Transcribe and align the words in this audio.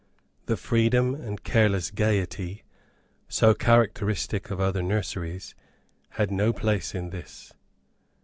The 0.47 0.57
freedom 0.57 1.13
and 1.13 1.43
careless 1.43 1.91
gayety, 1.91 2.63
so 3.27 3.53
characteristic 3.53 4.49
of 4.49 4.59
other 4.59 4.81
nurseries, 4.81 5.53
had 6.17 6.31
no 6.31 6.51
place 6.51 6.95
in 6.95 7.11
this. 7.11 7.53